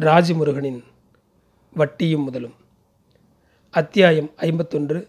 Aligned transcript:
ராஜமுருகனின் 0.00 0.82
வட்டியும் 1.74 2.22
முதலும். 2.22 2.54
அத்தியாயம் 3.70 4.30
ஐம்பத்தொன்று 4.36 5.08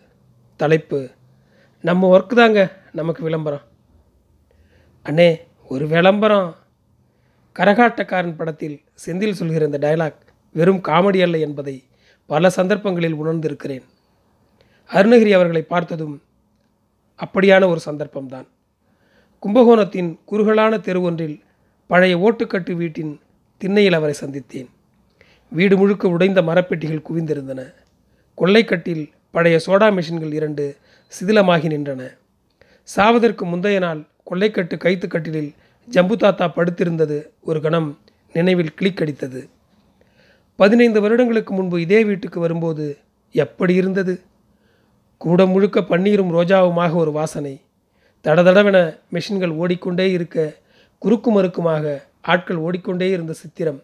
தலைப்பு 0.57 1.09
நம்ம 1.81 2.17
ஒர்க்கு 2.17 2.33
தாங்க 2.33 2.81
நமக்கு 2.91 3.23
விளம்பரம். 3.23 3.61
அண்ணே 5.05 5.39
ஒரு 5.67 5.87
விளம்பரம். 5.87 6.55
கரகாட்டக்காரன் 7.59 8.35
படத்தில் 8.35 8.81
செந்தில் 9.05 9.31
சொல்கிற 9.31 9.65
இந்த 9.65 9.77
டயலாக் 9.77 10.15
வெறும் 10.53 10.77
காமெடி 10.77 11.21
அல்ல 11.21 11.37
என்பதை 11.37 11.83
பல 12.25 12.49
சந்தர்ப்பங்களில் 12.49 13.15
உணர்ந்திருக்கிறேன். 13.15 13.83
அருணகிரி 14.87 15.31
அவர்களை 15.31 15.61
பார்த்ததும் 15.61 16.21
அப்படியான 17.25 17.67
ஒரு 17.67 17.79
சந்தர்ப்பம்தான். 17.85 18.47
கும்பகோணத்தின் 19.41 20.19
குறுகலான 20.25 20.77
தெரு 20.77 21.01
ஒன்றில் 21.01 21.43
பழைய 21.87 22.17
ஓட்டுக்கட்டு 22.17 22.73
வீட்டின் 22.73 23.19
திண்ணையில் 23.57 23.93
அவரை 23.93 24.15
சந்தித்தேன். 24.21 24.69
வீடு 25.51 25.77
முழுக்க 25.77 26.07
உடைந்த 26.07 26.41
மரப்பெட்டிகள் 26.41 27.03
குவிந்திருந்தன. 27.09 27.73
கொள்ளைக்கட்டில் 28.37 29.11
பழைய 29.31 29.59
சோடா 29.65 29.87
மிஷின்கள் 29.97 30.33
இரண்டு 30.33 30.77
சிதிலமாகி 31.07 31.67
நின்றன. 31.73 32.01
சாவதற்கு 32.95 33.43
முந்தைய 33.45 33.79
நாள் 33.79 34.07
கொள்ளைக்கட்டு 34.23 34.75
கைத்துக்கட்டிலில் 34.75 35.51
ஜம்பு 35.91 36.15
தாத்தா 36.15 36.51
படுத்திருந்தது 36.55 37.27
ஒரு 37.41 37.61
கணம் 37.61 37.99
நினைவில் 38.33 38.73
கிளிக்கடித்தது. 38.79 39.49
பதினைந்து 40.55 41.01
வருடங்களுக்கு 41.01 41.53
முன்பு 41.53 41.81
இதே 41.81 42.03
வீட்டுக்கு 42.03 42.39
வரும்போது 42.39 42.97
எப்படி 43.31 43.73
இருந்தது? 43.73 44.21
கூட 45.17 45.45
முழுக்க 45.45 45.79
பன்னீரும் 45.79 46.33
ரோஜாவுமாக 46.37 46.93
ஒரு 46.93 47.11
வாசனை. 47.11 47.61
தடதடவென 48.23 48.97
மிஷின்கள் 49.11 49.53
ஓடிக்கொண்டே 49.53 50.11
இருக்க 50.11 50.53
குறுக்கு 50.97 51.31
மறுக்குமாக 51.31 52.03
ஆட்கள் 52.21 52.55
ஓடிக்கொண்டே 52.55 53.09
இருந்த 53.09 53.33
சித்திரம். 53.33 53.81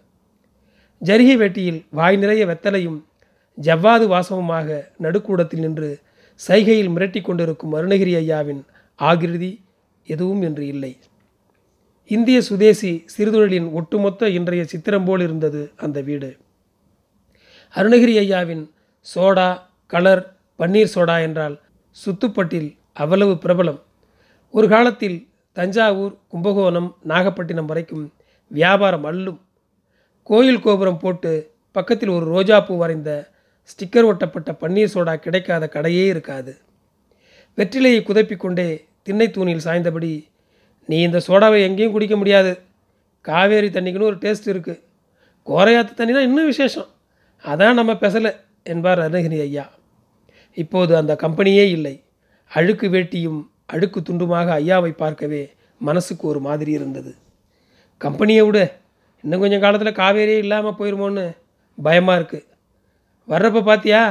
ஜரிகை 1.01 1.35
வேட்டியில் 1.37 1.85
வாய் 1.89 2.17
நிறைய 2.17 2.45
வெத்தலையும் 2.45 3.03
ஜவ்வாது 3.57 4.05
வாசமுமாக 4.07 4.87
நடுக்கூடத்தில் 4.97 5.59
நின்று 5.59 6.01
சைகையில் 6.47 6.93
மிரட்டி 6.95 7.21
கொண்டிருக்கும் 7.21 7.73
அருணகிரி 7.73 8.13
ஐயாவின் 8.15 8.61
ஆகிருதி 8.95 9.51
எதுவும் 10.03 10.41
என்று 10.41 10.67
இல்லை. 10.67 10.97
இந்திய 12.05 12.41
சுதேசி 12.41 13.05
சிறுதொழிலின் 13.17 13.71
ஒட்டுமொத்த 13.71 14.29
இன்றைய 14.29 14.65
சித்திரம் 14.65 15.03
போல் 15.03 15.21
இருந்தது 15.21 15.71
அந்த 15.75 16.01
வீடு. 16.01 16.37
அருணகிரி 17.75 18.13
ஐயாவின் 18.17 18.63
சோடா 19.15 19.49
கலர் 19.87 20.35
பன்னீர் 20.59 20.93
சோடா 20.95 21.21
என்றால் 21.21 21.61
சுத்துப்பட்டில் 22.05 22.77
அவ்வளவு 22.93 23.33
பிரபலம். 23.33 23.79
ஒரு 24.49 24.67
காலத்தில் 24.67 25.27
தஞ்சாவூர் 25.51 26.13
கும்பகோணம் 26.27 26.95
நாகப்பட்டினம் 27.03 27.65
வரைக்கும் 27.65 28.13
வியாபாரம் 28.47 29.03
அள்ளும் 29.03 29.39
கோயில் 30.29 30.59
கோபுரம் 30.59 30.97
போட்டு 30.97 31.31
பக்கத்தில் 31.71 32.09
ஒரு 32.09 32.25
ரோஜாப்பூ 32.33 32.77
வரைந்த 32.77 33.11
ஸ்டிக்கர் 33.69 34.07
ஒட்டப்பட்ட 34.09 34.51
பன்னீர் 34.61 34.93
சோடா 34.93 35.15
கிடைக்காத 35.15 35.69
கடையே 35.73 36.05
இருக்காது. 36.07 36.57
வெற்றிலையை 37.57 37.99
குதப்பிக்கொண்டே 38.07 38.83
திண்ணை 39.03 39.31
தூணில் 39.31 39.63
சாய்ந்தபடி 39.65 40.11
நீ 40.85 40.97
இந்த 41.01 41.21
சோடாவை 41.27 41.59
எங்கேயும் 41.67 41.91
குடிக்க 41.91 42.15
முடியாது. 42.15 42.59
காவேரி 43.21 43.67
தண்ணிக்குன்னு 43.67 44.09
ஒரு 44.09 44.15
டேஸ்ட் 44.15 44.49
இருக்குது 44.53 44.81
கோரையாத்து 45.47 45.93
தண்ணினா 45.99 46.21
இன்னும் 46.29 46.45
விசேஷம். 46.45 46.89
அதான் 47.43 47.79
நம்ம 47.79 47.93
பெசலை 47.93 48.31
என்பார் 48.63 48.99
அருணகிரி 48.99 49.39
ஐயா. 49.39 49.65
இப்போது 50.53 50.95
அந்த 50.97 51.15
கம்பெனியே 51.21 51.65
இல்லை. 51.69 52.03
அழுக்கு 52.47 52.87
வேட்டியும் 52.89 53.39
அழுக்கு 53.65 53.99
துண்டுமாக 53.99 54.49
ஐயாவை 54.61 54.91
பார்க்கவே 54.91 55.43
மனசுக்கு 55.81 56.27
ஒரு 56.27 56.39
மாதிரி 56.39 56.71
இருந்தது. 56.71 57.15
கம்பெனியை 57.97 58.43
விட. 58.45 58.59
இன்னும் 59.23 59.39
கொஞ்சம் 59.39 59.63
காலத்தில் 59.65 59.99
காவேரியே 60.01 60.39
இல்லாமல் 60.43 60.77
போயிடுமோன்னு 60.79 61.25
பயமாக 61.77 62.19
இருக்குது 62.19 62.45
வர்றப்ப 63.27 63.61
பார்த்தியா 63.61 64.01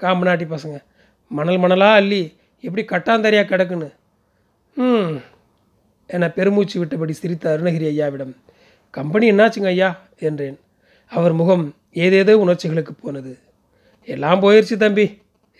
காம்பநாட்டி 0.00 0.46
பசங்க. 0.54 0.76
மணல் 1.30 1.60
மணலாக 1.64 1.98
அள்ளி 2.00 2.22
எப்படி 2.64 2.82
கட்டாந்தரையாக 2.84 3.46
கிடக்குன்னு. 3.48 3.88
ம் 4.76 5.12
என 6.10 6.28
பெருமூச்சு 6.28 6.76
விட்டபடி 6.80 7.10
சிரித்த 7.10 7.44
அருணகிரி 7.52 7.86
ஐயாவிடம் 7.92 8.32
கம்பெனி 8.90 9.26
என்னாச்சுங்க 9.32 9.68
ஐயா? 9.68 9.90
என்றேன். 10.18 10.56
அவர் 11.12 11.32
முகம் 11.32 11.64
ஏதேதோ 12.04 12.34
உணர்ச்சிகளுக்கு 12.44 12.92
போனது. 12.94 13.32
எல்லாம் 14.08 14.42
போயிடுச்சு 14.42 14.76
தம்பி 14.76 15.06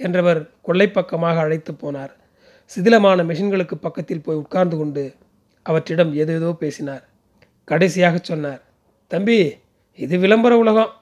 என்றவர் 0.01 0.41
கொள்ளைப்பக்கமாக 0.67 1.41
அழைத்து 1.45 1.73
போனார். 1.73 2.13
சிதிலமான 2.73 3.25
மெஷின்களுக்கு 3.25 3.77
பக்கத்தில் 3.87 4.25
போய் 4.25 4.43
உட்கார்ந்து 4.43 4.77
கொண்டு 4.77 5.05
அவற்றிடம் 5.67 6.13
ஏதேதோ 6.15 6.51
பேசினார். 6.63 7.05
கடைசியாக 7.69 8.17
சொன்னார் 8.23 8.61
தம்பி 9.13 9.39
இது 9.95 10.19
விளம்பர 10.19 10.59
உலகம். 10.59 10.93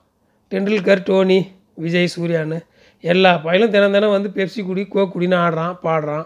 டெண்டுல்கர் 0.50 1.02
டோனி 1.08 1.36
விஜய் 1.74 2.08
சூர்யான்னு 2.14 2.58
எல்லா 3.00 3.36
பயிலும் 3.36 3.70
தினம் 3.70 3.92
தினம் 3.92 4.10
வந்து 4.10 4.30
பெப்சி 4.34 4.64
குடி 4.64 4.82
கோ 4.86 5.02
குடின்னு 5.02 5.36
ஆடுறான் 5.42 5.76
பாடுறான் 5.82 6.24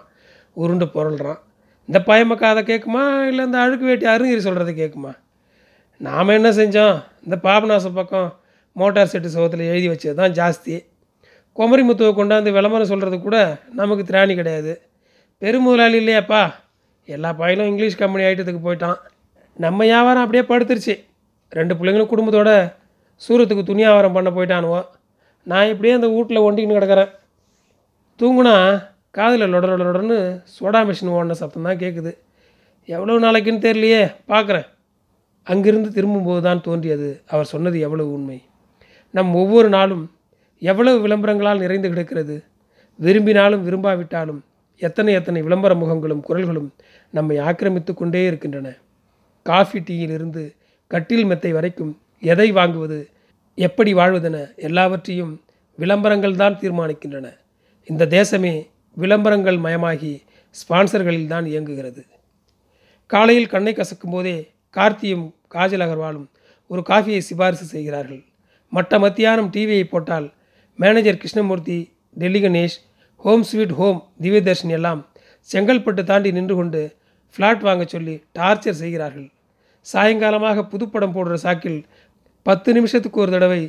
உருண்டு 0.53 0.87
புரள்றான். 0.95 1.41
இந்த 1.87 1.99
பயமக்கா 2.06 2.47
அதை 2.53 2.62
கேட்குமா? 2.62 3.27
இல்லை 3.28 3.45
இந்த 3.45 3.59
அழுக்கு 3.59 3.84
வேட்டி 3.84 4.06
அருங்கிரி 4.06 4.41
சொல்கிறத 4.47 4.72
கேட்குமா? 4.83 5.12
நாம் 5.97 6.28
என்ன 6.28 6.50
செஞ்சோம்? 6.50 6.97
இந்த 7.25 7.37
பாபநாச 7.43 7.95
பக்கம் 7.95 8.28
மோட்டார் 8.72 9.11
செட்டு 9.12 9.34
சோகத்தில் 9.37 9.69
எழுதி 9.72 9.89
வச்சது 9.89 10.15
தான் 10.15 10.37
ஜாஸ்தி. 10.41 10.77
குமரிமுத்துவை 11.56 12.12
கொண்டாந்து 12.21 12.53
விளம்பரம் 12.59 12.93
சொல்கிறது 12.93 13.21
கூட 13.21 13.39
நமக்கு 13.81 14.05
திராணி 14.05 14.34
கிடையாது. 14.34 14.75
பெருமுதலாளி 15.41 15.99
இல்லையாப்பா? 16.03 16.45
எல்லா 17.05 17.33
பையனும் 17.33 17.66
இங்கிலீஷ் 17.66 18.03
கம்பெனி 18.03 18.25
ஐட்டத்துக்கு 18.25 18.66
போயிட்டான். 18.69 19.01
நம்ம 19.55 19.84
வியாபாரம் 19.84 20.25
அப்படியே 20.25 20.45
படுத்துருச்சு. 20.53 20.97
ரெண்டு 21.53 21.75
பிள்ளைங்களும் 21.78 22.10
குடும்பத்தோட 22.12 22.50
சூரத்துக்கு 23.25 23.65
துணி 23.69 23.82
வியாபாரம் 23.84 24.16
பண்ண 24.16 24.31
போயிட்டானுவோ. 24.31 24.81
நான் 25.47 25.71
இப்படியே 25.72 25.94
அந்த 25.99 26.09
வீட்டில் 26.15 26.44
ஒண்டிக்கின்னு 26.47 26.78
கிடக்கிறேன். 26.78 27.10
தூங்குனா 28.21 28.55
காதில் 29.16 29.50
லொட 29.53 29.66
லொடன்னு 29.81 30.16
சோடா 30.54 30.81
மிஷின் 30.88 31.12
ஓடின 31.16 31.37
சத்தம் 31.41 31.66
தான் 31.69 31.81
கேட்குது 31.83 32.12
எவ்வளோ 32.88 33.19
நாளைக்குன்னு 33.25 33.65
தெரியலையே 33.66 34.00
பார்க்குறேன் 34.33 34.66
அங்கிருந்து 35.47 35.91
திரும்பும்போது 35.97 36.41
தான் 36.47 36.65
தோன்றியது 36.66 37.09
அவர் 37.33 37.50
சொன்னது 37.53 37.77
எவ்வளவு 37.87 38.10
உண்மை. 38.16 38.38
நம் 39.15 39.33
ஒவ்வொரு 39.43 39.69
நாளும் 39.69 40.04
எவ்வளவு 40.62 40.99
விளம்பரங்களால் 41.04 41.62
நிறைந்து 41.65 41.88
கிடக்கிறது. 41.93 42.37
விரும்பினாலும் 42.99 43.65
விரும்பாவிட்டாலும் 43.66 44.41
எத்தனை 44.81 45.10
எத்தனை 45.19 45.41
விளம்பர 45.47 45.72
முகங்களும் 45.83 46.22
குரல்களும் 46.28 46.69
நம்மை 47.10 47.37
ஆக்கிரமித்து 47.49 47.93
கொண்டே 47.94 48.22
இருக்கின்றன. 48.31 48.69
காஃபி 49.47 49.78
டீயிலிருந்து 49.88 50.43
கட்டில் 50.94 51.27
மெத்தை 51.31 51.50
வரைக்கும் 51.56 51.93
எதை 52.32 52.49
வாங்குவது 52.59 52.99
எப்படி 53.59 53.91
வாழ்வதென 54.00 54.37
எல்லாவற்றையும் 54.66 55.32
விளம்பரங்கள் 55.78 56.37
தான் 56.43 56.59
தீர்மானிக்கின்றன. 56.60 57.27
இந்த 57.88 58.09
தேசமே 58.16 58.55
விளம்பரங்கள் 58.97 59.59
மயமாகி 59.65 60.12
ஸ்பான்சர்களில் 60.54 61.33
தான் 61.33 61.47
இயங்குகிறது. 61.53 62.03
காலையில் 63.10 63.53
கண்ணை 63.54 63.72
கசக்கும் 63.78 64.15
போதே 64.15 64.37
கார்த்தியும் 64.77 65.27
காஜல் 65.54 65.84
அகர்வாலும் 65.87 66.28
ஒரு 66.71 66.83
காஃபியை 66.91 67.21
சிபாரிசு 67.28 67.66
செய்கிறார்கள். 67.75 68.22
மற்ற 68.72 68.99
மத்தியானம் 69.04 69.50
டிவியை 69.54 69.84
போட்டால் 69.88 70.28
manager 70.78 71.21
Krishnamurthy 71.22 71.78
Delhi 72.16 72.41
Ganesh 72.44 72.78
home 73.25 73.44
sweet 73.50 73.77
home 73.81 74.00
Divyadarshan 74.22 74.75
எல்லாம் 74.78 75.00
செங்கல்பட்டு 75.49 76.03
தாண்டி 76.10 76.31
நின்று 76.38 76.54
கொண்டு 76.60 76.83
ஃப்ளாட் 77.34 77.62
வாங்க 77.69 77.84
சொல்லி 77.94 78.15
டார்ச்சர் 78.38 78.81
செய்கிறார்கள். 78.83 79.28
சாயங்காலமாக 79.93 80.65
புதுப்படம் 80.72 81.15
போடுற 81.17 81.34
சாக்கில் 81.34 81.81
பத்து 82.47 82.72
நிமிஷத்துக்கு 82.72 83.21
ஒரு 83.21 83.31
தடவை 83.31 83.62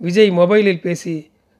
விஜய் 0.00 0.30
மொபைலில் 0.30 0.80
பேசி 0.80 1.14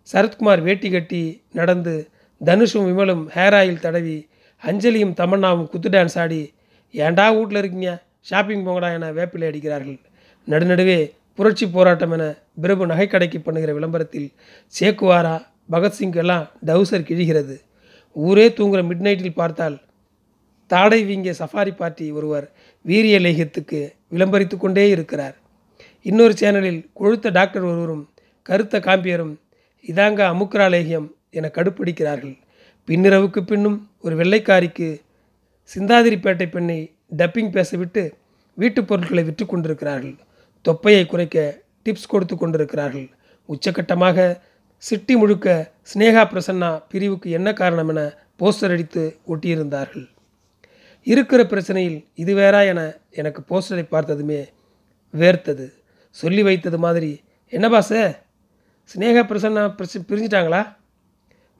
சரத்குமார் 0.09 0.62
வேட்டி 0.62 0.89
கட்டி 0.91 1.23
நடந்து 1.53 1.95
தனுஷும் 2.41 2.87
விமலும் 2.91 3.25
ஹேர் 3.37 3.56
ஆயில் 3.59 3.83
தடவி 3.87 4.17
அஞ்சலியும் 4.62 5.15
தமன்னாவும் 5.21 5.69
குத்து 5.73 5.89
டான்ஸ் 5.89 6.19
ஆடி 6.19 6.41
ஏன்டா 6.95 7.27
வீட்டில் 7.37 7.59
இருக்கீங்க? 7.59 7.91
ஷாப்பிங் 8.21 8.65
போங்கடா 8.67 8.89
என 8.97 9.11
வேப்பிலை 9.12 9.47
அடிக்கிறார்கள். 9.50 9.99
நடுநடுவே 10.49 10.99
புரட்சி 11.39 11.67
போராட்டம் 11.67 12.12
என 12.12 12.25
பிரபு 12.61 12.87
நகைக்கடைக்கு 12.87 13.38
பண்ணுகிற 13.44 13.73
விளம்பரத்தில் 13.73 14.29
சேக்குவாரா 14.75 15.37
பகத்சிங்கெல்லாம் 15.73 16.44
டவுசர் 16.67 17.08
கிழிகிறது. 17.08 17.56
ஊரே 18.17 18.47
தூங்குற 18.49 18.81
மிட் 18.91 19.05
நைட்டில் 19.06 19.38
பார்த்தால் 19.41 19.76
தாடை 20.72 21.04
வீங்கிய 21.04 21.34
சஃபாரி 21.38 21.76
பார்ட்டி 21.76 22.10
ஒருவர் 22.10 22.52
வீரிய 22.82 23.20
லேகத்துக்கு 23.20 23.92
விளம்பரித்து 24.10 24.56
கொண்டே 24.56 24.88
இருக்கிறார். 24.88 25.36
இன்னொரு 26.02 26.34
சேனலில் 26.40 26.90
கொழுத்த 27.00 27.32
டாக்டர் 27.32 27.62
ஒருவரும் 27.62 28.10
கருத்த 28.42 28.78
காம்பியரும் 28.78 29.36
இதாங்க 29.86 30.20
அமுக்ரா 30.32 30.66
லேகியம் 30.69 31.08
என 31.30 31.50
கடுப்பிடிக்கிறார்கள். 31.54 32.38
பின்னிரவுக்கு 32.86 33.40
பின்னும் 33.40 33.90
ஒரு 34.00 34.16
வெள்ளைக்காரிக்கு 34.16 35.00
சிந்தாதிரிப்பேட்டை 35.74 36.50
பெண்ணை 36.50 36.92
டப்பிங் 37.16 37.50
பேசவிட்டு 37.50 38.14
வீட்டுப் 38.54 38.88
பொருட்களை 38.88 39.24
விற்று 39.24 39.46
கொண்டிருக்கிறார்கள். 39.46 40.16
தொப்பையை 40.62 41.06
குறைக்க 41.06 41.60
டிப்ஸ் 41.84 42.08
கொடுத்து 42.08 42.36
கொண்டிருக்கிறார்கள். 42.36 43.10
உச்சக்கட்டமாக 43.48 44.40
சிட்டி 44.76 45.16
முழுக்க 45.16 45.72
ஸ்னேகா 45.94 46.24
பிரசன்னா 46.24 46.82
பிரிவுக்கு 46.88 47.30
என்ன 47.30 47.52
காரணம் 47.52 47.88
என 47.88 48.14
போஸ்டர் 48.38 48.70
அடித்து 48.70 49.16
ஒட்டியிருந்தார்கள். 49.28 50.12
இருக்கிற 51.02 51.43
பிரச்சனையில் 51.43 52.06
இது 52.14 52.34
வேறா 52.34 52.66
என 52.66 52.81
எனக்கு 53.10 53.40
போஸ்டரை 53.49 53.84
பார்த்ததுமே 53.88 54.40
வேர்த்தது. 55.14 55.66
சொல்லி 56.10 56.43
வைத்தது 56.43 56.78
மாதிரி 56.78 57.20
என்ன 57.49 57.81
சார் 57.81 58.25
ஸ்னேகா 58.94 59.22
பிரசன்னா 59.31 59.62
பிரச்ச 59.78 60.00
பிரிஞ்சிட்டாங்களா? 60.08 60.76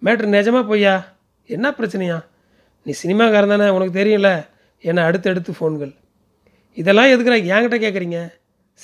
மேட்ரு 0.05 0.29
நிஜமா 0.37 0.67
பொய்யா? 0.69 0.95
என்ன 1.47 1.71
பிரச்சனையா? 1.71 2.25
நீ 2.83 2.93
சினிமாக்காரன் 3.03 3.53
தானே 3.55 3.69
உனக்கு 3.69 3.99
தெரியும்ல? 4.01 4.47
என 4.81 5.05
அடுத்தடுத்து 5.05 5.53
ஃபோன்கள். 5.59 5.93
இதெல்லாம் 6.75 7.07
எதுக்குறா 7.07 7.37
என்கிட்ட 7.53 7.77
கேட்குறீங்க 7.85 8.21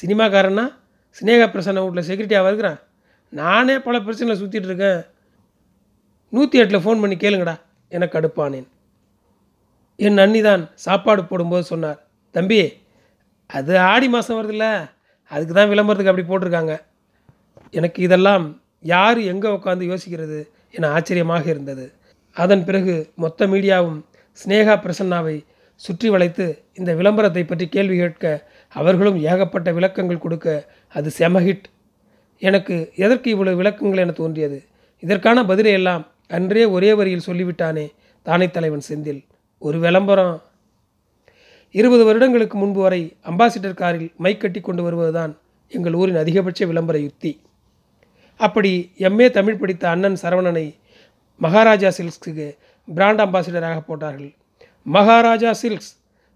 சினிமாக்காரன்னா 0.02 0.64
ஸ்னேகா 1.20 1.46
பிரசன்ன 1.52 1.82
வீட்டில் 1.84 2.08
செக்யூரிட்டியாக 2.08 2.46
இருக்கிறான் 2.46 2.80
நானே 3.28 3.78
பல 3.78 3.98
பிரச்சனையில் 3.98 4.40
சுற்றிட்டு 4.40 4.68
இருக்கேன். 4.70 5.00
நூற்றி 6.28 6.60
எட்டில் 6.60 6.82
ஃபோன் 6.84 7.00
பண்ணி 7.00 7.16
கேளுங்கடா 7.16 7.60
என 7.88 8.06
கடுப்பானேன். 8.06 8.66
என் 10.06 10.22
அண்ணி 10.24 10.40
தான் 10.48 10.62
சாப்பாடு 10.84 11.22
போடும்போது 11.30 11.64
சொன்னார். 11.72 11.98
தம்பி 12.34 12.58
அது 13.50 13.72
ஆடி 13.92 14.08
மாதம் 14.14 14.38
வருதுல்ல 14.38 14.66
அதுக்கு 15.30 15.54
தான் 15.54 15.70
விளம்பரத்துக்கு 15.72 16.12
அப்படி 16.12 16.26
போட்டிருக்காங்க. 16.28 16.74
எனக்கு 17.78 17.98
இதெல்லாம் 18.06 18.44
யார் 18.92 19.18
எங்கே 19.32 19.48
உட்காந்து 19.56 19.88
யோசிக்கிறது 19.92 20.38
என 20.76 20.90
ஆச்சரியமாக 20.96 21.44
இருந்தது. 21.54 21.86
அதன் 22.36 22.62
பிறகு 22.68 22.94
மொத்த 23.22 23.46
மீடியாவும் 23.52 23.98
ஸ்னேகா 24.38 24.74
பிரசன்னாவை 24.84 25.36
சுற்றி 25.80 26.08
வளைத்து 26.14 26.46
இந்த 26.78 26.90
விளம்பரத்தை 26.98 27.42
பற்றி 27.44 27.66
கேள்வி 27.74 27.96
கேட்க 28.02 28.26
அவர்களும் 28.74 29.18
ஏகப்பட்ட 29.30 29.68
விளக்கங்கள் 29.78 30.24
கொடுக்க 30.24 30.46
அது 30.94 31.08
செமஹிட் 31.18 31.66
எனக்கு 32.42 32.76
எதற்கு 33.04 33.28
இவ்வளவு 33.34 33.58
விளக்கங்கள் 33.60 34.02
என 34.04 34.14
தோன்றியது? 34.20 34.58
இதற்கான 35.02 35.44
பதிலை 35.50 35.72
எல்லாம் 35.78 36.04
அன்றே 36.36 36.64
ஒரே 36.76 36.90
வரியில் 36.98 37.26
சொல்லிவிட்டானே 37.28 37.86
தானே 38.26 38.46
தலைவன் 38.56 38.86
செந்தில். 38.88 39.20
ஒரு 39.58 39.78
விளம்பரம். 39.78 40.42
இருபது 41.70 42.04
வருடங்களுக்கு 42.04 42.58
முன்பு 42.58 42.80
வரை 42.80 43.16
அம்பாசிடர் 43.24 43.74
காரில் 43.74 44.12
மைக் 44.16 44.40
கட்டி 44.40 44.60
கொண்டு 44.60 44.82
வருவதுதான் 44.82 45.38
எங்கள் 45.68 45.92
ஊரின் 45.92 46.16
அதிகபட்ச 46.16 46.66
விளம்பர 46.66 46.98
யுக்தி. 46.98 47.40
அப்படி 48.36 48.92
எம்ஏ 48.98 49.30
தமிழ் 49.30 49.56
படித்த 49.56 49.88
அண்ணன் 49.88 50.18
சரவணனை 50.22 50.66
மகாராஜா 51.36 51.88
சில்க்ஸுக்கு 51.88 52.46
பிராண்ட் 52.94 53.20
அம்பாசிடராக 53.20 53.80
போட்டார்கள். 53.80 54.34
மகாராஜா 54.82 55.50
சில்க்ஸ் 55.62 55.90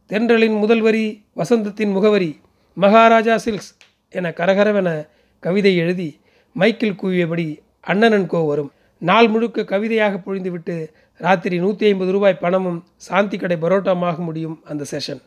தென்றலின் 0.09 0.59
முதல் 0.59 0.81
வரி 0.81 1.25
வசந்தத்தின் 1.37 1.93
முகவரி 1.93 2.41
மகாராஜா 2.75 3.35
சில்க்ஸ் 3.37 3.73
என 4.11 4.31
கரகரவென 4.31 5.09
கவிதை 5.41 5.77
எழுதி 5.77 6.21
மைக்கில் 6.59 6.99
கூவியபடி 7.03 7.59
அண்ணனன் 7.87 8.27
கோ 8.27 8.41
வரும். 8.47 8.73
நாள் 9.09 9.29
முழுக்க 9.29 9.65
கவிதையாக 9.65 10.21
பொழிந்துவிட்டு 10.27 10.77
ராத்திரி 11.21 11.57
நூற்றி 11.59 11.85
ஐம்பது 11.87 12.11
ரூபாய் 12.13 12.43
பணமும் 12.45 12.81
சாந்தி 13.07 13.37
கடை 13.39 13.57
பரோட்டாமாக 13.57 14.19
முடியும் 14.29 14.57
அந்த 14.65 14.85
செஷன் 14.91 15.23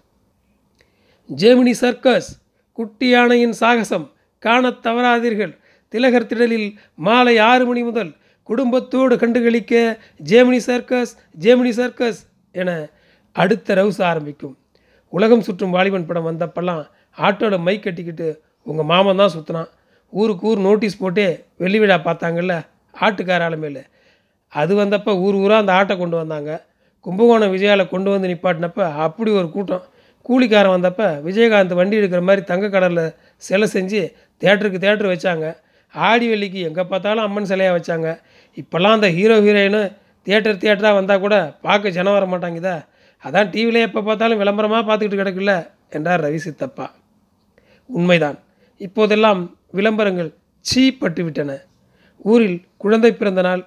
ஜெமினி 1.30 1.74
சர்க்கஸ் 1.82 2.30
குட்டி 2.78 3.08
யானையின் 3.08 3.56
சாகசம் 3.60 4.06
காணத் 4.44 4.82
தவறாதீர்கள். 4.86 5.54
திலகர் 5.94 6.26
திடலில் 6.26 6.68
மாலை 6.96 7.36
ஆறு 7.50 7.66
மணி 7.66 7.82
முதல் 7.84 8.12
குடும்பத்தோடு 8.50 9.16
கண்டுகளிக்க 9.16 9.74
ஜேமினி 10.24 10.60
சர்க்கஸ் 10.68 11.14
ஜேமினி 11.40 11.72
சர்க்கஸ் 11.80 12.20
என 12.56 12.70
அடுத்த 13.36 13.76
ரவுஸ் 13.76 14.02
ஆரம்பிக்கும். 14.02 14.56
உலகம் 15.14 15.42
சுற்றும் 15.42 15.74
வாலிபன் 15.76 16.06
படம் 16.06 16.28
வந்தப்பெல்லாம் 16.30 16.84
ஆட்டோட 17.18 17.56
மைக் 17.60 17.84
கட்டிக்கிட்டு 17.84 18.28
உங்கள் 18.64 18.90
மாமன் 18.92 19.22
தான் 19.22 19.34
சுற்றினான் 19.36 19.72
ஊருக்கு 20.14 20.48
ஊர் 20.48 20.62
நோட்டீஸ் 20.68 21.02
போட்டே 21.02 21.28
வெள்ளி 21.58 21.80
விழா 21.80 21.98
பார்த்தாங்கல்ல? 22.06 22.56
ஆட்டுக்கார 22.96 23.50
இல்லை. 23.70 23.84
அது 24.54 24.74
வந்தப்போ 24.82 25.12
ஊர் 25.26 25.38
ஊராக 25.44 25.64
அந்த 25.64 25.72
ஆட்டை 25.80 25.96
கொண்டு 25.98 26.18
வந்தாங்க. 26.22 26.52
கும்பகோணம் 27.06 27.54
விஜயாவில் 27.56 27.92
கொண்டு 27.94 28.10
வந்து 28.14 28.30
நிப்பாட்டினப்போ 28.32 28.84
அப்படி 29.06 29.32
ஒரு 29.40 29.50
கூட்டம். 29.56 29.84
கூலிக்காரன் 30.26 30.76
வந்தப்போ 30.76 31.08
விஜயகாந்த் 31.26 31.74
வண்டி 31.80 31.96
எடுக்கிற 32.00 32.22
மாதிரி 32.28 32.42
தங்க 32.52 32.70
கடலில் 32.76 33.06
சிலை 33.48 33.68
செஞ்சு 33.74 34.02
தேட்டருக்கு 34.42 34.80
தேட்டர் 34.86 35.12
வச்சாங்க. 35.14 35.46
ஆடி 35.94 36.26
வெள்ளிக்கு 36.32 36.60
எங்கே 36.70 36.84
பார்த்தாலும் 36.92 37.26
அம்மன் 37.28 37.50
சிலையாக 37.52 37.76
வச்சாங்க. 37.78 38.08
இப்போல்லாம் 38.58 38.96
அந்த 38.98 39.08
ஹீரோ 39.18 39.36
ஹீரோயினு 39.46 39.82
தேட்டர் 40.28 40.62
தேட்டராக 40.64 40.94
வந்தால் 41.00 41.24
கூட 41.26 41.36
பார்க்க 41.62 41.96
ஜனம் 41.98 42.16
வர 42.18 42.26
மாட்டாங்குதா? 42.32 42.76
அதான் 43.24 43.52
டிவியில் 43.54 43.86
எப்போ 43.88 44.02
பார்த்தாலும் 44.02 44.42
விளம்பரமாக 44.42 44.84
பார்த்துக்கிட்டு 44.88 45.22
கிடக்குல்ல 45.22 45.54
என்றார் 45.90 46.24
ரவி 46.26 46.40
சித்தப்பா. 46.46 46.88
உண்மைதான். 47.90 48.38
இப்போதெல்லாம் 48.82 49.42
விளம்பரங்கள் 49.72 50.32
சீப்பட்டு 50.66 51.22
விட்டன. 51.24 51.52
ஊரில் 52.32 52.60
குழந்தை 52.78 53.12
பிறந்த 53.14 53.42
நாள் 53.42 53.62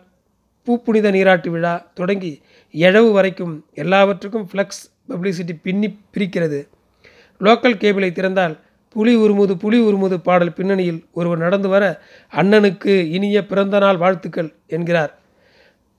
பூப்புனித 0.67 1.09
நீராட்டு 1.17 1.49
விழா 1.51 1.75
தொடங்கி 1.95 2.31
எழவு 2.75 3.11
வரைக்கும் 3.13 3.53
எல்லாவற்றுக்கும் 3.75 4.47
ஃப்ளக்ஸ் 4.51 4.83
பப்ளிசிட்டி 5.09 5.55
பின்னி 5.63 5.89
பிரிக்கிறது. 6.15 6.61
லோக்கல் 7.41 7.79
கேபிளை 7.83 8.11
திறந்தால் 8.13 8.55
புலி 8.89 9.13
உருமுது 9.17 9.55
புலி 9.57 9.79
உருமுது 9.81 10.17
பாடல் 10.21 10.53
பின்னணியில் 10.53 11.01
ஒருவர் 11.13 11.39
நடந்து 11.39 11.69
வர 11.69 11.85
அண்ணனுக்கு 12.33 12.95
இனிய 13.17 13.47
பிறந்தநாள் 13.47 13.97
வாழ்த்துக்கள் 13.97 14.51
என்கிறார். 14.67 15.13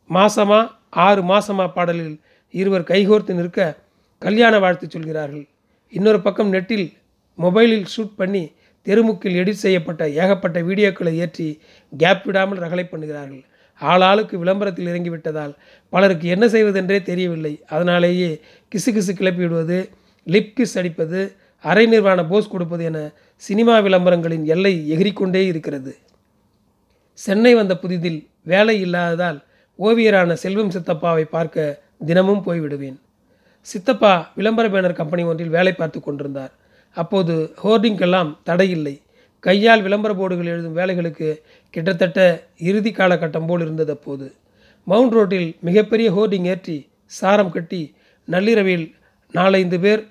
மாசமா 0.09 0.59
ஆறு 0.89 1.23
மாசமா 1.23 1.67
பாடலில் 1.67 2.15
இருவர் 2.59 2.89
கைகோர்த்து 2.91 3.33
நிற்க 3.33 3.77
கல்யாண 4.21 4.59
வாழ்த்து 4.59 4.85
சொல்கிறார்கள். 4.89 5.45
இன்னொரு 5.93 6.21
பக்கம் 6.21 6.53
நெட்டில் 6.53 6.87
மொபைலில் 7.37 7.85
ஷூட் 7.95 8.15
பண்ணி 8.15 8.43
தெருமுக்கில் 8.87 9.37
எடிட் 9.41 9.63
செய்யப்பட்ட 9.65 10.03
ஏகப்பட்ட 10.21 10.59
வீடியோக்களை 10.69 11.13
ஏற்றி 11.23 11.47
கேப் 11.93 12.25
விடாமல் 12.27 12.61
ரகளை 12.63 12.85
பண்ணுகிறார்கள். 12.91 13.43
ஆளாளுக்கு 13.81 14.35
விளம்பரத்தில் 14.43 14.89
இறங்கிவிட்டதால் 14.91 15.53
பலருக்கு 15.93 16.27
என்ன 16.35 16.45
செய்வதென்றே 16.47 16.99
தெரியவில்லை. 17.09 17.53
அதனாலேயே 17.75 18.31
கிசு 18.71 18.89
கிசு 18.95 19.13
கிளப்பி 19.19 19.43
விடுவது 19.43 19.77
லிப் 20.27 20.55
கிஸ் 20.57 20.77
அடிப்பது 20.79 21.19
அரை 21.63 21.85
நிர்வாண 21.85 22.19
போஸ் 22.31 22.51
கொடுப்பது 22.53 22.83
என 22.89 22.99
சினிமா 23.43 23.75
விளம்பரங்களின் 23.85 24.45
எல்லை 24.53 24.73
எகிரிக்கொண்டே 24.93 25.41
இருக்கிறது. 25.51 25.93
சென்னை 27.19 27.53
வந்த 27.59 27.73
புதிதில் 27.83 28.19
வேலை 28.51 28.75
இல்லாததால் 28.85 29.39
ஓவியரான 29.79 30.35
செல்வம் 30.43 30.73
சித்தப்பாவை 30.75 31.25
பார்க்க 31.35 31.81
தினமும் 32.05 32.43
போய்விடுவேன். 32.45 32.97
சித்தப்பா 33.67 34.13
விளம்பர 34.35 34.67
பேனர் 34.73 34.99
கம்பெனி 34.99 35.23
ஒன்றில் 35.23 35.55
வேலை 35.57 35.73
பார்த்து 35.73 35.99
கொண்டிருந்தார். 36.01 36.53
அப்போது 36.97 37.35
ஹோர்டிங்கெல்லாம் 37.63 38.31
தடையில்லை. 38.49 38.95
கையால் 39.43 39.83
விளம்பர 39.85 40.11
போர்டுகள் 40.19 40.51
எழுதும் 40.53 40.77
வேலைகளுக்கு 40.79 41.27
கிட்டத்தட்ட 41.73 42.19
இறுதி 42.69 42.91
காலகட்டம் 42.91 43.47
போல் 43.49 43.63
இருந்தது 43.65 43.91
அப்போது. 43.97 44.27
மவுண்ட் 44.87 45.15
ரோட்டில் 45.17 45.49
மிகப்பெரிய 45.67 46.07
ஹோர்டிங் 46.15 46.47
ஏற்றி 46.53 46.77
சாரம் 47.19 47.53
கட்டி 47.55 47.81
நள்ளிரவில் 48.27 48.85
நாலைந்து 49.33 49.77
பேர் 49.83 50.01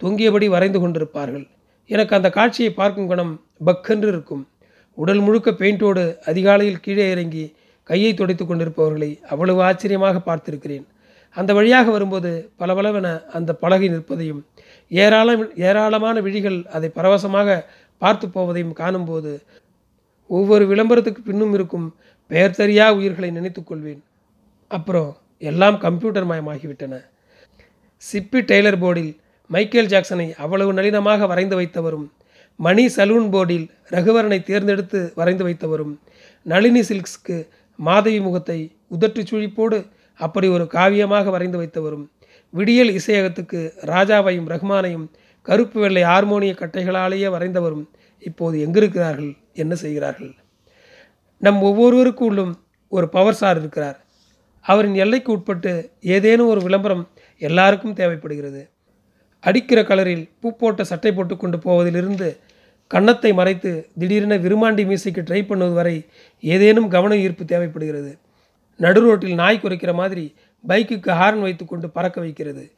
தொங்கியபடி 0.00 0.46
வரைந்து 0.54 0.78
கொண்டிருப்பார்கள். 0.80 1.46
எனக்கு 1.90 2.12
அந்த 2.18 2.28
காட்சியை 2.30 2.70
பார்க்கும் 2.72 3.08
குணம் 3.10 3.34
பக்கென்று 3.66 4.08
இருக்கும். 4.12 4.44
உடல் 4.98 5.22
முழுக்க 5.26 5.50
பெயிண்டோடு 5.60 6.04
அதிகாலையில் 6.30 6.82
கீழே 6.84 7.06
இறங்கி 7.14 7.44
கையை 7.90 8.12
துடைத்து 8.14 8.44
கொண்டிருப்பவர்களை 8.44 9.10
அவ்வளவு 9.32 9.60
ஆச்சரியமாக 9.68 10.16
பார்த்திருக்கிறேன். 10.26 10.86
அந்த 11.36 11.50
வழியாக 11.58 11.86
வரும்போது 11.90 12.30
பளபளவென 12.60 13.08
அந்த 13.36 13.50
பலகை 13.62 13.88
நிற்பதையும் 13.88 14.42
ஏராளம் 14.90 15.44
ஏராளமான 15.68 16.16
விழிகள் 16.20 16.58
அதை 16.76 16.88
பரவசமாக 16.88 17.58
பார்த்து 18.02 18.26
போவதையும் 18.26 18.78
காணும்போது 18.80 19.32
ஒவ்வொரு 20.30 20.64
விளம்பரத்துக்கு 20.66 21.22
பின்னும் 21.22 21.54
இருக்கும் 21.54 21.86
பெயர் 22.30 22.58
தெரியா 22.60 22.86
உயிர்களை 22.96 23.30
நினைத்து 23.30 23.60
கொள்வேன். 23.64 24.02
அப்புறம் 24.70 25.10
எல்லாம் 25.42 25.78
கம்ப்யூட்டர் 25.78 26.28
மயமாகிவிட்டன. 26.30 26.94
சிப்பி 28.02 28.40
டெய்லர் 28.50 28.80
போர்டில் 28.82 29.12
மைக்கேல் 29.50 29.90
ஜாக்சனை 29.92 30.26
அவ்வளவு 30.44 30.72
நளினமாக 30.72 31.26
வரைந்து 31.26 31.56
வைத்தவரும் 31.56 32.06
மணி 32.58 32.84
சலூன் 32.96 33.28
போர்டில் 33.34 33.66
ரகுவரனை 33.90 34.38
தேர்ந்தெடுத்து 34.42 35.00
வரைந்து 35.14 35.44
வைத்தவரும் 35.48 35.94
நளினி 36.46 36.82
சில்க்ஸ்க்கு 36.90 37.36
மாதவி 37.78 38.20
முகத்தை 38.20 38.58
உதட்டு 38.90 39.22
சுழிப்போடு 39.30 39.78
அப்படி 40.20 40.46
ஒரு 40.48 40.64
காவியமாக 40.66 41.30
வரைந்து 41.30 41.58
வைத்தவரும் 41.58 42.06
விடியல் 42.52 42.90
இசையகத்துக்கு 42.90 43.60
ராஜாவையும் 43.82 44.48
ரஹ்மானையும் 44.48 45.06
கருப்பு 45.42 45.80
வெள்ளை 45.80 46.02
ஹார்மோனிய 46.02 46.52
கட்டைகளாலேயே 46.52 47.28
வரைந்தவரும் 47.34 47.86
இப்போது 48.18 48.56
எங்கிருக்கிறார்கள்? 48.66 49.36
என்ன 49.52 49.74
செய்கிறார்கள்? 49.74 50.34
நம் 51.38 51.60
ஒவ்வொருவருக்கும் 51.62 52.28
உள்ளும் 52.28 52.54
ஒரு 52.88 53.08
பவர் 53.08 53.34
சார் 53.34 53.58
இருக்கிறார். 53.58 53.98
அவரின் 54.60 54.94
எல்லைக்கு 54.94 55.32
உட்பட்டு 55.32 55.90
ஏதேனும் 56.00 56.46
ஒரு 56.46 56.60
விளம்பரம் 56.60 57.04
எல்லாருக்கும் 57.38 57.92
தேவைப்படுகிறது. 57.92 58.70
அடிக்கிற 59.40 59.82
கலரில் 59.82 60.28
பூ 60.40 60.56
போட்ட 60.56 60.84
சட்டை 60.84 61.12
போட்டு 61.12 61.36
கொண்டு 61.36 61.58
போவதிலிருந்து 61.58 62.28
கன்னத்தை 62.86 63.32
மறைத்து 63.32 63.70
திடீரென 63.98 64.36
விருமாண்டி 64.36 64.84
மீசைக்கு 64.86 65.22
ட்ரை 65.28 65.46
பண்ணுவது 65.46 65.74
வரை 65.74 65.96
ஏதேனும் 66.40 66.88
கவன 66.88 67.16
ஈர்ப்பு 67.16 67.44
தேவைப்படுகிறது. 67.44 68.18
நடு 68.76 69.00
ரோட்டில் 69.00 69.34
நாய் 69.34 69.60
குறைக்கிற 69.62 69.94
மாதிரி 69.94 70.24
பைக்குக்கு 70.66 71.10
ஹார்ன் 71.12 71.40
வைத்துக்கொண்டு 71.40 71.90
பறக்க 71.90 72.20
வைக்கிறது. 72.20 72.72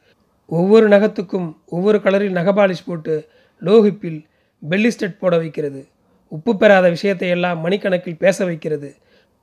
ஒவ்வொரு 0.45 0.87
நகத்துக்கும் 0.89 1.55
ஒவ்வொரு 1.65 1.97
கலரில் 1.97 2.37
நகபாலிஷ் 2.39 2.85
போட்டு 2.85 3.27
லோஹிப்பில் 3.61 4.25
பெல்லிஸ்டெட் 4.69 5.19
போட 5.19 5.37
வைக்கிறது. 5.37 5.87
உப்பு 6.27 6.57
பெறாத 6.57 6.89
விஷயத்தை 6.89 7.29
எல்லாம் 7.29 7.65
மணிக்கணக்கில் 7.65 8.17
பேச 8.17 8.45
வைக்கிறது. 8.45 8.95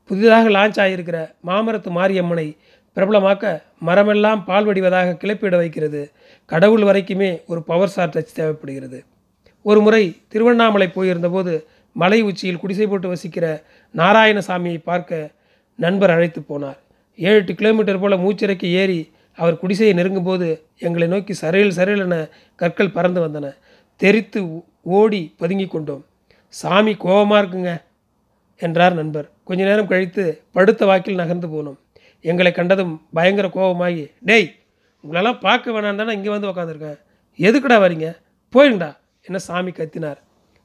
புதிதாக 0.05 0.49
லான்ச் 0.49 0.81
ஆகியிருக்கிற 0.85 1.35
மாமரத்து 1.47 1.91
மாரியம்மனை 1.91 2.57
பிரபலமாக்க 2.95 3.63
மரமெல்லாம் 3.87 4.45
பால் 4.45 4.65
வடிவதாக 4.65 5.17
கிளப்பிட 5.21 5.57
வைக்கிறது. 5.57 6.11
கடவுள் 6.47 6.83
வரைக்குமே 6.83 7.41
ஒரு 7.47 7.63
பவர் 7.63 7.89
சார் 7.89 8.09
டச் 8.09 8.35
தேவைப்படுகிறது. 8.35 9.05
ஒரு 9.63 9.81
முறை 9.81 10.17
திருவண்ணாமலை 10.29 10.91
போயிருந்தபோது 10.95 11.65
மலை 11.93 12.23
உச்சியில் 12.23 12.59
குடிசை 12.59 12.87
போட்டு 12.87 13.09
வசிக்கிற 13.09 13.63
நாராயணசாமியை 13.97 14.79
பார்க்க 14.85 15.31
நண்பர் 15.77 16.11
அழைத்து 16.11 16.41
போனார். 16.41 16.79
ஏழு 17.27 17.39
எட்டு 17.41 17.55
கிலோமீட்டர் 17.61 18.01
போல் 18.03 18.23
மூச்சிறைக்கு 18.25 18.69
ஏறி 18.81 18.99
அவர் 19.39 19.61
குடிசையை 19.63 19.93
நெருங்கும்போது 19.99 20.47
எங்களை 20.87 21.07
நோக்கி 21.09 21.35
சரையில் 21.41 21.77
சரையில் 21.79 22.05
என 22.05 22.17
கற்கள் 22.61 22.95
பறந்து 22.97 23.21
வந்தன. 23.25 23.47
தெரித்து 24.01 24.41
ஓடி 24.99 25.21
பதுங்கி 25.41 25.67
கொண்டோம். 25.67 26.03
சாமி 26.55 26.93
கோபமாக 27.05 27.41
இருக்குங்க 27.43 27.73
என்றார் 28.63 28.95
நண்பர். 29.01 29.27
கொஞ்ச 29.49 29.61
நேரம் 29.65 29.91
கழித்து 29.91 30.25
படுத்த 30.57 30.87
வாக்கில் 30.91 31.21
நகர்ந்து 31.23 31.49
போனோம். 31.55 31.79
எங்களை 32.31 32.53
கண்டதும் 32.53 32.95
பயங்கர 33.17 33.49
கோபமாகி 33.57 34.05
டேய் 34.29 34.49
உங்களெல்லாம் 35.05 35.43
பார்க்க 35.47 35.75
வேணாம் 35.75 36.01
தானே 36.01 36.15
இங்கே 36.19 36.31
வந்து 36.35 36.51
உக்காந்துருக்கேன் 36.51 36.99
எதுக்குடா 37.47 37.77
வரீங்க? 37.85 38.09
போயிடுங்கடா 38.55 38.91
என்ன 39.27 39.39
சாமி 39.49 39.71
கத்தினார். 39.71 40.19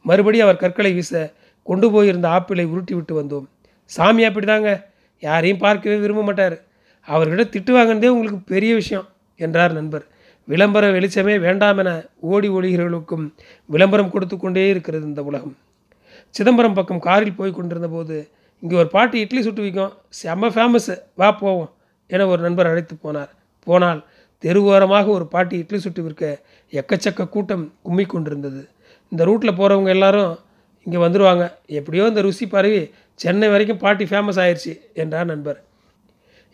மறுபடியும் 0.06 0.46
அவர் 0.46 0.64
கற்களை 0.64 0.92
வீச 0.94 1.12
கொண்டு 1.70 1.88
போயிருந்த 1.92 2.28
ஆப்பிளை 2.38 2.66
உருட்டி 2.72 2.94
விட்டு 2.96 3.14
வந்தோம். 3.22 3.46
சாமி 3.92 4.24
அப்படிதாங்க. 4.28 4.72
யாரையும் 5.26 5.62
பார்க்கவே 5.66 5.98
விரும்ப 6.04 6.22
மாட்டார் 6.28 6.56
அவர்கிட்ட 7.08 7.46
திட்டு 7.54 7.72
வாங்கினதே 7.76 8.10
உங்களுக்கு 8.16 8.40
பெரிய 8.54 8.72
விஷயம் 8.82 9.08
என்றார் 9.40 9.74
நண்பர். 9.80 10.06
விளம்பர 10.48 10.86
வெளிச்சமே 10.96 11.36
வேண்டாம் 11.46 11.80
என 11.82 11.92
ஓடி 12.32 12.48
ஒழிகிறவர்களுக்கும் 12.58 13.26
விளம்பரம் 13.70 14.14
கொடுத்து 14.14 14.36
கொண்டே 14.38 14.64
இருக்கிறது 14.74 15.06
இந்த 15.12 15.22
உலகம். 15.30 15.56
சிதம்பரம் 16.36 16.78
பக்கம் 16.80 17.06
காரில் 17.08 17.38
போய் 17.40 17.58
கொண்டிருந்த 17.58 17.90
போது 17.96 18.16
இங்கே 18.64 18.76
ஒரு 18.82 18.90
பாட்டி 18.96 19.18
இட்லி 19.24 19.42
சுட்டு 19.46 19.62
விற்கும் 19.66 19.94
செம்ம 20.20 20.50
ஃபேமஸ்ஸு 20.56 20.96
வா 21.20 21.30
போவோம் 21.42 21.72
என 22.10 22.26
ஒரு 22.32 22.42
நண்பர் 22.46 22.70
அழைத்து 22.72 22.96
போனார். 23.06 23.32
போனால் 23.68 24.02
தெருவோரமாக 24.44 25.08
ஒரு 25.18 25.26
பாட்டி 25.34 25.56
இட்லி 25.64 25.80
சுட்டு 25.86 26.02
விற்க 26.06 26.24
எக்கச்சக்க 26.74 27.28
கூட்டம் 27.36 27.66
கும்மி 27.86 28.06
கொண்டிருந்தது. 28.14 28.62
இந்த 29.12 29.22
ரூட்டில் 29.30 29.58
போகிறவங்க 29.60 29.92
எல்லாரும் 29.98 30.32
இங்கே 30.88 31.00
வந்துடுவாங்க 31.06 31.44
எப்படியோ 31.80 32.06
இந்த 32.12 32.22
ருசி 32.28 32.46
பரவி 32.54 32.82
சென்னை 33.20 33.48
வரைக்கும் 33.50 33.82
பாட்டி 33.84 34.06
ஃபேமஸ் 34.06 34.40
ஆயிடுச்சு 34.44 34.74
என்றார் 34.94 35.26
நண்பர். 35.26 35.60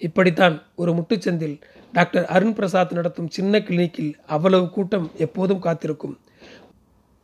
இப்படித்தான் 0.01 0.55
ஒரு 0.81 0.91
முட்டுச்சந்தில் 0.97 1.55
டாக்டர் 1.93 2.25
அருண் 2.35 2.55
பிரசாத் 2.57 2.97
நடத்தும் 2.97 3.29
சின்ன 3.37 3.59
கிளினிக்கில் 3.67 4.11
அவ்வளவு 4.35 4.65
கூட்டம் 4.69 5.07
எப்போதும் 5.25 5.63
காத்திருக்கும். 5.65 6.17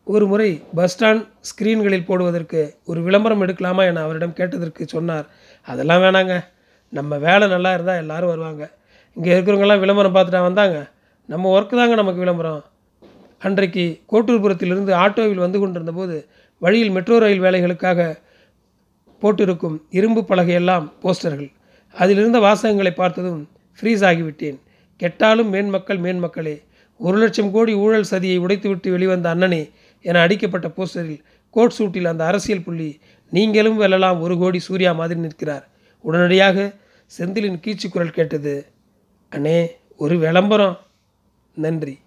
ஒரு 0.08 0.26
முறை 0.32 0.50
பஸ் 0.78 0.94
ஸ்டாண்ட் 0.94 1.24
ஸ்க்ரீன்களில் 1.50 2.08
போடுவதற்கு 2.10 2.62
ஒரு 2.86 3.00
விளம்பரம் 3.02 3.44
எடுக்கலாமா 3.46 3.84
என 3.90 4.02
அவரிடம் 4.02 4.36
கேட்டதற்கு 4.40 4.84
சொன்னார் 4.88 5.28
அதெல்லாம் 5.68 6.04
வேணாங்க. 6.06 6.36
நம்ம 6.94 7.18
வேலை 7.28 7.46
நல்லா 7.48 7.72
இருந்தால் 7.74 8.02
எல்லாரும் 8.04 8.32
வருவாங்க. 8.34 8.64
இங்கே 9.18 9.32
இருக்கிறவங்கெல்லாம் 9.36 9.84
விளம்பரம் 9.84 10.16
பார்த்துட்டா 10.16 10.42
வந்தாங்க. 10.42 10.78
நம்ம 11.30 11.50
ஒர்க்கு 11.56 11.76
தாங்க 11.80 11.96
நமக்கு 11.96 12.24
விளம்பரம். 12.24 12.64
அன்றைக்கு 13.42 13.86
கோட்டூர்புரத்திலிருந்து 14.12 14.94
ஆட்டோவில் 15.04 15.44
வந்து 15.46 15.60
கொண்டிருந்த 15.60 15.92
போது 15.92 16.18
வழியில் 16.62 16.94
மெட்ரோ 16.98 17.16
ரயில் 17.24 17.44
வேலைகளுக்காக 17.46 18.02
போட்டிருக்கும் 19.20 19.86
இரும்பு 19.90 20.22
பலகையெல்லாம் 20.22 20.92
போஸ்டர்கள். 21.04 21.52
அதிலிருந்த 21.94 22.40
வாசகங்களை 22.40 22.92
பார்த்ததும் 22.92 23.50
ஃப்ரீஸ் 23.78 24.04
ஆகிவிட்டேன். 24.10 24.60
கெட்டாலும் 24.98 25.50
மேன்மக்கள் 25.50 26.00
மேன்மக்களே 26.00 26.62
ஒரு 26.98 27.18
லட்சம் 27.18 27.52
கோடி 27.52 27.74
ஊழல் 27.74 28.06
சதியை 28.12 28.38
உடைத்துவிட்டு 28.40 28.90
வெளிவந்த 28.90 29.36
அண்ணனே 29.36 29.72
என 30.02 30.20
அடிக்கப்பட்ட 30.20 30.68
போஸ்டரில் 30.68 31.20
கோட் 31.50 31.76
சூட்டில் 31.78 32.08
அந்த 32.08 32.26
அரசியல் 32.26 32.64
புள்ளி 32.64 33.00
நீங்களும் 33.30 33.82
வெல்லலாம் 33.82 34.20
ஒரு 34.20 34.38
கோடி 34.38 34.60
சூர்யா 34.60 34.92
மாதிரி 34.92 35.20
நிற்கிறார். 35.20 35.68
உடனடியாக 36.02 36.74
செந்திலின் 37.18 37.62
கீச்சு 37.66 37.88
குரல் 37.92 38.18
கேட்டது 38.18 38.66
அண்ணே 39.32 39.68
ஒரு 39.98 40.18
விளம்பரம். 40.18 40.78
நன்றி. 41.56 42.00